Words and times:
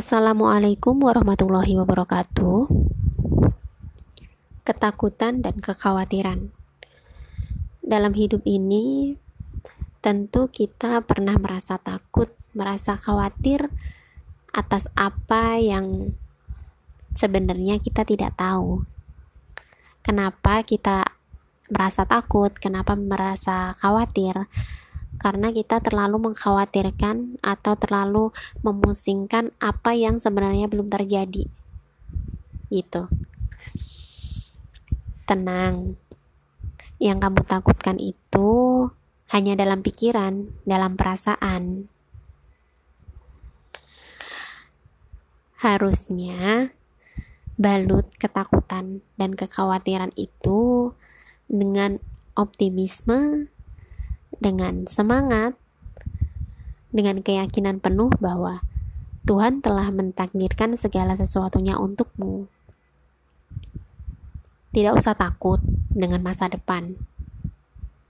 Assalamualaikum 0.00 0.96
warahmatullahi 0.96 1.76
wabarakatuh. 1.76 2.72
Ketakutan 4.64 5.44
dan 5.44 5.60
kekhawatiran 5.60 6.56
dalam 7.84 8.16
hidup 8.16 8.40
ini, 8.48 9.20
tentu 10.00 10.48
kita 10.48 11.04
pernah 11.04 11.36
merasa 11.36 11.76
takut, 11.76 12.32
merasa 12.56 12.96
khawatir 12.96 13.68
atas 14.56 14.88
apa 14.96 15.60
yang 15.60 16.16
sebenarnya 17.12 17.76
kita 17.76 18.08
tidak 18.08 18.40
tahu. 18.40 18.88
Kenapa 20.00 20.64
kita 20.64 21.12
merasa 21.68 22.08
takut? 22.08 22.56
Kenapa 22.56 22.96
merasa 22.96 23.76
khawatir? 23.76 24.48
Karena 25.20 25.52
kita 25.52 25.84
terlalu 25.84 26.32
mengkhawatirkan 26.32 27.36
atau 27.44 27.76
terlalu 27.76 28.32
memusingkan 28.64 29.52
apa 29.60 29.92
yang 29.92 30.16
sebenarnya 30.16 30.64
belum 30.66 30.88
terjadi. 30.88 31.44
Gitu. 32.72 33.02
Tenang. 35.28 36.00
Yang 36.96 37.18
kamu 37.20 37.40
takutkan 37.44 37.96
itu 38.00 38.50
hanya 39.28 39.54
dalam 39.54 39.84
pikiran, 39.84 40.48
dalam 40.64 40.96
perasaan. 40.96 41.92
Harusnya 45.60 46.72
balut 47.60 48.08
ketakutan 48.16 49.04
dan 49.20 49.36
kekhawatiran 49.36 50.16
itu 50.16 50.96
dengan 51.44 52.00
optimisme 52.32 53.52
dengan 54.40 54.88
semangat, 54.88 55.54
dengan 56.90 57.20
keyakinan 57.20 57.78
penuh 57.78 58.08
bahwa 58.18 58.64
Tuhan 59.28 59.60
telah 59.60 59.92
mentakdirkan 59.92 60.74
segala 60.80 61.14
sesuatunya 61.14 61.76
untukmu. 61.76 62.48
Tidak 64.72 64.96
usah 64.96 65.12
takut 65.12 65.60
dengan 65.92 66.24
masa 66.24 66.48
depan. 66.48 66.96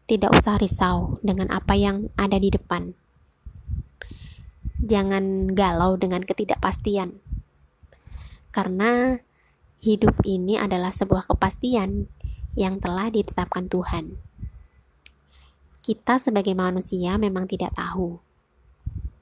Tidak 0.06 0.30
usah 0.30 0.56
risau 0.56 1.18
dengan 1.20 1.50
apa 1.50 1.74
yang 1.74 2.14
ada 2.14 2.38
di 2.38 2.48
depan. 2.48 2.94
Jangan 4.80 5.50
galau 5.52 5.98
dengan 5.98 6.22
ketidakpastian. 6.22 7.18
Karena 8.54 9.18
hidup 9.82 10.14
ini 10.22 10.58
adalah 10.58 10.94
sebuah 10.94 11.26
kepastian 11.26 12.06
yang 12.54 12.78
telah 12.82 13.10
ditetapkan 13.10 13.70
Tuhan 13.70 14.29
kita 15.90 16.22
sebagai 16.22 16.54
manusia 16.54 17.18
memang 17.18 17.50
tidak 17.50 17.74
tahu. 17.74 18.22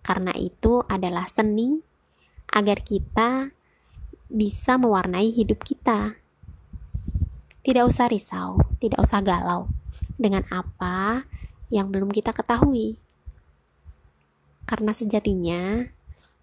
Karena 0.05 0.37
itu 0.37 0.85
adalah 0.85 1.25
seni 1.25 1.81
agar 2.53 2.85
kita 2.85 3.57
bisa 4.29 4.77
mewarnai 4.77 5.33
hidup 5.33 5.65
kita. 5.65 6.21
Tidak 7.65 7.85
usah 7.89 8.13
risau, 8.13 8.61
tidak 8.85 9.01
usah 9.01 9.25
galau 9.25 9.73
dengan 10.21 10.45
apa 10.53 11.25
yang 11.73 11.89
belum 11.89 12.13
kita 12.13 12.37
ketahui. 12.37 13.01
Karena 14.69 14.93
sejatinya 14.93 15.89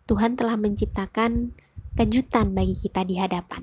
Tuhan 0.09 0.33
telah 0.33 0.57
menciptakan 0.57 1.53
kejutan 1.93 2.57
bagi 2.57 2.73
kita 2.73 3.05
di 3.05 3.21
hadapan. 3.21 3.61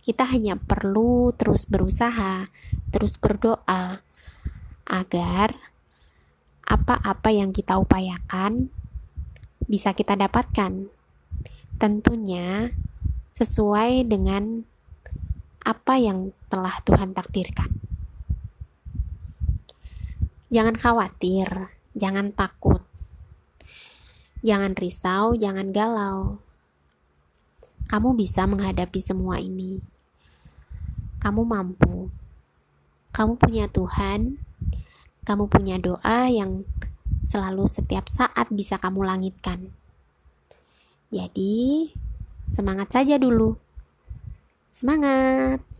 Kita 0.00 0.24
hanya 0.32 0.56
perlu 0.56 1.28
terus 1.36 1.68
berusaha, 1.68 2.48
terus 2.88 3.20
berdoa, 3.20 4.00
agar 4.86 5.54
apa-apa 6.66 7.30
yang 7.34 7.52
kita 7.52 7.76
upayakan 7.76 8.72
bisa 9.66 9.94
kita 9.94 10.16
dapatkan. 10.18 10.88
Tentunya 11.76 12.70
sesuai 13.34 14.06
dengan 14.06 14.62
apa 15.62 15.94
yang 15.98 16.34
telah 16.50 16.74
Tuhan 16.82 17.14
takdirkan. 17.14 17.70
Jangan 20.52 20.76
khawatir, 20.76 21.72
jangan 21.96 22.28
takut, 22.36 22.84
jangan 24.44 24.76
risau, 24.76 25.32
jangan 25.38 25.72
galau. 25.72 26.42
Kamu 27.88 28.14
bisa 28.14 28.44
menghadapi 28.44 29.00
semua 29.00 29.40
ini. 29.40 29.80
Kamu 31.24 31.42
mampu. 31.44 32.12
Kamu 33.12 33.36
punya 33.36 33.68
Tuhan 33.68 34.40
kamu 35.22 35.48
punya 35.48 35.78
doa 35.78 36.26
yang 36.28 36.66
selalu 37.22 37.70
setiap 37.70 38.10
saat 38.10 38.50
bisa 38.50 38.76
kamu 38.76 39.06
langitkan. 39.06 39.70
Jadi, 41.14 41.92
semangat 42.50 42.92
saja 42.92 43.16
dulu. 43.16 43.56
Semangat! 44.74 45.71